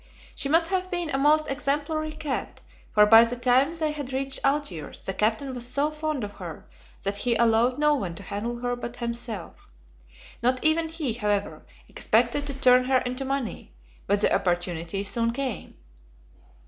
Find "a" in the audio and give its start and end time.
1.11-1.19